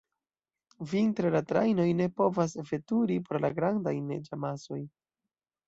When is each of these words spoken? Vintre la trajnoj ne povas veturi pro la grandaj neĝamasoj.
Vintre 0.93 1.31
la 1.35 1.41
trajnoj 1.51 1.85
ne 1.99 2.09
povas 2.23 2.57
veturi 2.71 3.21
pro 3.29 3.45
la 3.47 3.55
grandaj 3.61 3.97
neĝamasoj. 4.09 4.83